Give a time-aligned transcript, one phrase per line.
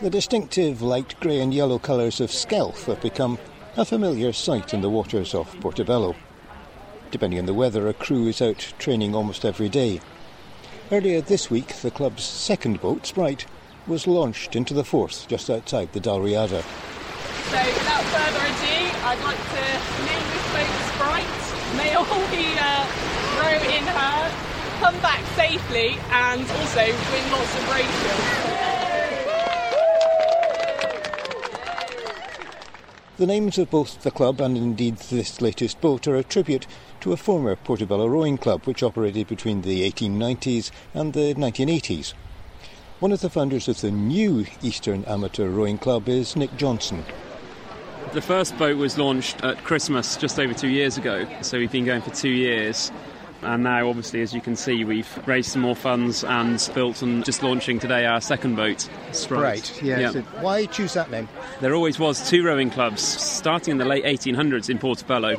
[0.00, 3.38] The distinctive light grey and yellow colours of Skelf have become
[3.76, 6.16] a familiar sight in the waters off Portobello.
[7.12, 10.00] Depending on the weather, a crew is out training almost every day.
[10.90, 13.46] Earlier this week, the club's second boat, Sprite,
[13.86, 16.62] was launched into the Forth just outside the Dalriada.
[17.50, 19.62] So without further ado, I'd like to
[20.10, 21.76] name this boat Sprite.
[21.78, 22.04] May all
[22.34, 22.82] we uh,
[23.38, 24.32] row in her,
[24.80, 28.73] come back safely, and also win lots of races.
[33.16, 36.66] The names of both the club and indeed this latest boat are a tribute
[36.98, 42.14] to a former Portobello rowing club which operated between the 1890s and the 1980s.
[42.98, 47.04] One of the founders of the new Eastern Amateur Rowing Club is Nick Johnson.
[48.14, 51.84] The first boat was launched at Christmas just over two years ago, so we've been
[51.84, 52.90] going for two years.
[53.44, 57.24] And now, obviously, as you can see, we've raised some more funds and built and
[57.24, 59.42] just launching today our second boat, Sprite.
[59.42, 59.98] Right, yeah.
[59.98, 60.10] Yeah.
[60.10, 61.28] So why choose that name?
[61.60, 65.36] There always was two rowing clubs starting in the late 1800s in Portobello.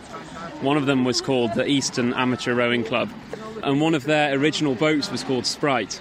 [0.62, 3.10] One of them was called the Eastern Amateur Rowing Club,
[3.64, 6.00] and one of their original boats was called Sprite.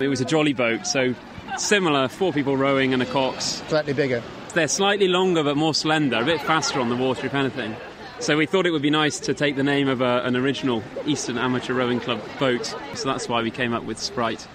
[0.00, 1.14] It was a jolly boat, so
[1.58, 3.62] similar, four people rowing and a cox.
[3.68, 4.22] Slightly bigger.
[4.54, 7.76] They're slightly longer but more slender, a bit faster on the water, if anything.
[8.20, 10.82] So we thought it would be nice to take the name of a, an original
[11.04, 14.46] Eastern Amateur Rowing Club boat, so that's why we came up with Sprite.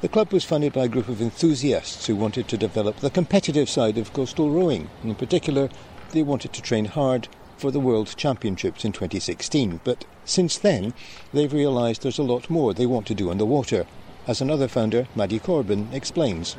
[0.00, 3.68] The club was funded by a group of enthusiasts who wanted to develop the competitive
[3.68, 4.88] side of coastal rowing.
[5.04, 5.68] In particular,
[6.12, 9.80] they wanted to train hard for the World Championships in 2016.
[9.84, 10.94] But since then,
[11.32, 13.86] they've realised there's a lot more they want to do on the water.
[14.26, 16.56] As another founder, Maddie Corbin, explains.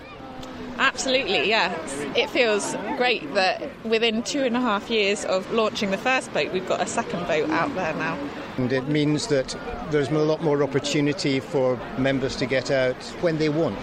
[0.77, 1.73] Absolutely, yeah.
[2.15, 6.51] It feels great that within two and a half years of launching the first boat,
[6.51, 8.17] we've got a second boat out there now.
[8.57, 9.55] And it means that
[9.91, 13.77] there's a lot more opportunity for members to get out when they want.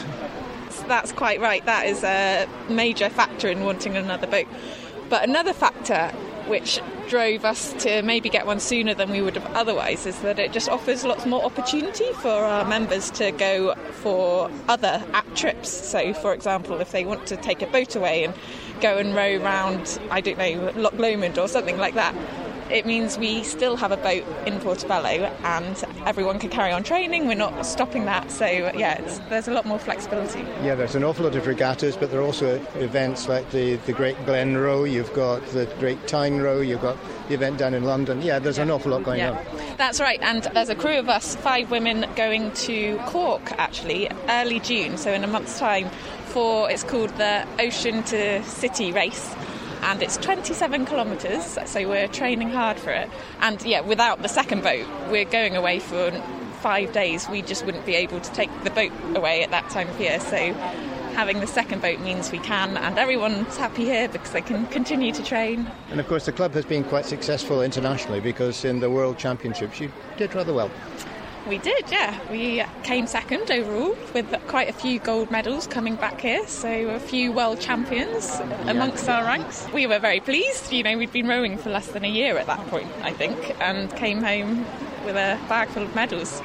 [0.86, 1.64] That's quite right.
[1.66, 4.46] That is a major factor in wanting another boat.
[5.08, 6.12] But another factor
[6.51, 10.39] which drove us to maybe get one sooner than we would have otherwise is that
[10.39, 15.70] it just offers lots more opportunity for our members to go for other app trips.
[15.70, 18.35] So, for example, if they want to take a boat away and
[18.80, 22.14] go and row round, I don't know, Loch Lomond or something like that,
[22.70, 25.08] it means we still have a boat in Portobello
[25.42, 27.27] and everyone can carry on training.
[27.27, 28.31] We're not stopping that.
[28.31, 30.41] So, yeah, it's, there's a lot more flexibility.
[30.63, 33.92] Yeah, there's an awful lot of regattas, but there are also events like the, the
[33.92, 36.97] Great Glen Row, you've got the Great Tyne Row, you've got
[37.29, 38.23] the event down in London.
[38.23, 39.33] Yeah, there's an awful lot going yeah.
[39.33, 39.77] on.
[39.77, 44.61] That's right, and there's a crew of us, five women, going to Cork actually early
[44.61, 45.89] June, so in a month's time,
[46.27, 49.35] for it's called the Ocean to City race.
[49.83, 53.11] And it's 27 kilometres, so we're training hard for it.
[53.41, 56.11] And yeah, without the second boat, we're going away for
[56.61, 57.29] five days.
[57.29, 60.20] We just wouldn't be able to take the boat away at that time of year.
[60.20, 60.52] So
[61.14, 65.13] having the second boat means we can, and everyone's happy here because they can continue
[65.13, 65.70] to train.
[65.91, 69.80] And of course, the club has been quite successful internationally because in the World Championships
[69.80, 70.70] you did rather well.
[71.46, 72.18] We did, yeah.
[72.30, 77.01] We came second overall with quite a few gold medals coming back here, so a
[77.01, 79.67] few world champions amongst our ranks.
[79.73, 80.70] We were very pleased.
[80.70, 83.56] You know, we'd been rowing for less than a year at that point, I think,
[83.61, 84.67] and came home
[85.05, 86.42] with a bag full of medals.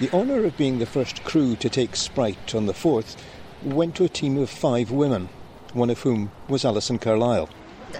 [0.00, 3.16] The honour of being the first crew to take Sprite on the Forth
[3.62, 5.28] went to a team of five women,
[5.72, 7.48] one of whom was Alison Carlisle.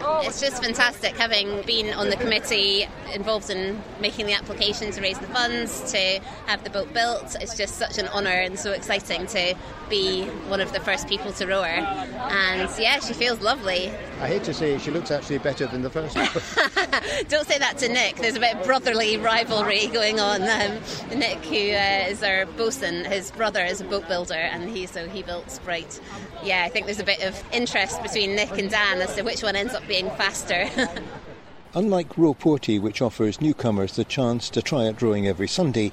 [0.00, 5.00] Oh, it's just fantastic having been on the committee involved in making the application to
[5.00, 7.36] raise the funds, to have the boat built.
[7.40, 9.54] It's just such an honour and so exciting to
[9.88, 11.68] be one of the first people to row her.
[11.68, 13.92] And yeah, she feels lovely.
[14.20, 16.26] I hate to say it, she looks actually better than the first one.
[17.28, 18.16] Don't say that to Nick.
[18.16, 20.42] There's a bit of brotherly rivalry going on.
[20.42, 20.78] Um,
[21.18, 25.08] Nick, who uh, is our bosun, his brother is a boat builder, and he so
[25.08, 26.00] he built Sprite.
[26.42, 29.42] Yeah, I think there's a bit of interest between Nick and Dan as to which
[29.42, 30.70] one ends up being faster.
[31.74, 35.90] Unlike Row Porty, which offers newcomers the chance to try out rowing every Sunday,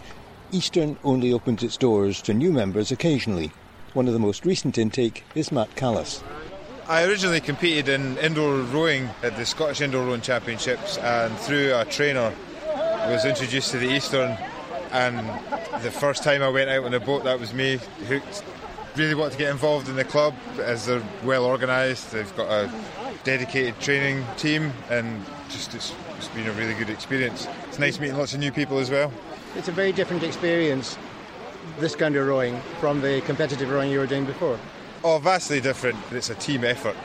[0.51, 3.51] Eastern only opens its doors to new members occasionally.
[3.93, 6.23] One of the most recent intake is Matt Callis.
[6.91, 11.85] I originally competed in indoor rowing at the Scottish Indoor Rowing Championships, and through a
[11.85, 12.33] trainer,
[13.07, 14.37] was introduced to the Eastern.
[14.91, 15.25] And
[15.83, 17.79] the first time I went out on a boat, that was me
[18.09, 18.43] hooked.
[18.97, 22.11] Really wanted to get involved in the club as they're well organised.
[22.11, 22.69] They've got a
[23.23, 27.47] dedicated training team, and just it's, it's been a really good experience.
[27.69, 29.13] It's nice meeting lots of new people as well.
[29.55, 30.97] It's a very different experience,
[31.79, 34.59] this kind of rowing, from the competitive rowing you were doing before.
[35.03, 35.97] Oh, vastly different.
[36.11, 36.95] It's a team effort,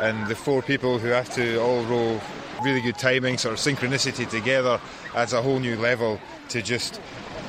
[0.00, 2.18] and the four people who have to all row
[2.62, 4.80] really good timing, sort of synchronicity together,
[5.14, 7.00] adds a whole new level to just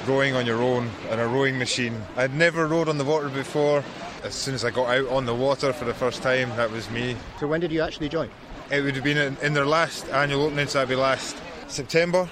[0.05, 2.01] rowing on your own on a rowing machine.
[2.17, 3.83] I'd never rowed on the water before.
[4.23, 6.89] As soon as I got out on the water for the first time, that was
[6.89, 7.15] me.
[7.39, 8.29] So when did you actually join?
[8.69, 11.37] It would have been in, their last annual opening, so that'd be last
[11.69, 12.29] September,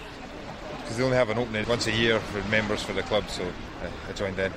[0.81, 3.49] because they only have an opening once a year for members for the club, so
[4.07, 4.51] I joined then.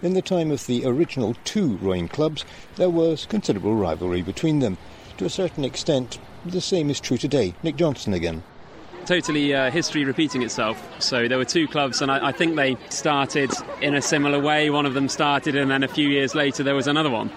[0.00, 2.44] In the time of the original two rowing clubs,
[2.76, 4.78] there was considerable rivalry between them.
[5.16, 7.54] To a certain extent, the same is true today.
[7.64, 8.44] Nick Johnson again.
[9.06, 10.80] Totally uh, history repeating itself.
[11.00, 13.50] So there were two clubs, and I, I think they started
[13.80, 14.70] in a similar way.
[14.70, 17.30] One of them started, and then a few years later, there was another one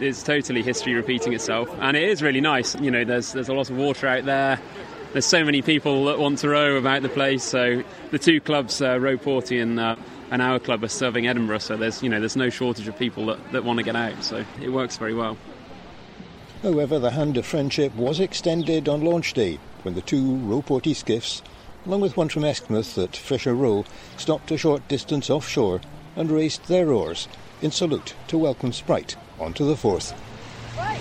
[0.00, 2.74] it's totally history repeating itself, and it is really nice.
[2.76, 4.60] You know, there's there's a lot of water out there.
[5.12, 7.44] There's so many people that want to row about the place.
[7.44, 9.96] So the two clubs, uh, Row Porty and uh,
[10.34, 11.58] and our club, are serving Edinburgh.
[11.58, 14.24] So there's you know there's no shortage of people that, that want to get out.
[14.24, 15.38] So it works very well.
[16.60, 20.96] However, the hand of friendship was extended on launch day when the two Row Porty
[20.96, 21.40] skiffs,
[21.86, 23.84] along with one from Eskmuthe at Fisher Row,
[24.16, 25.80] stopped a short distance offshore
[26.16, 27.28] and raised their oars
[27.62, 30.12] in salute to welcome Sprite onto the Forth.
[30.76, 31.00] Right,